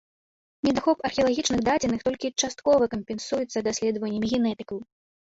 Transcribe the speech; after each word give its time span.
Недахоп 0.67 1.03
археалагічных 1.09 1.59
дадзеных 1.67 2.01
толькі 2.07 2.31
часткова 2.45 2.87
кампенсуецца 2.95 3.63
даследаваннямі 3.69 4.33
генетыкаў. 4.33 4.77